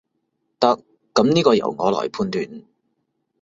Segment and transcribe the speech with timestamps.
[0.59, 2.63] 得，噉呢個由我來判斷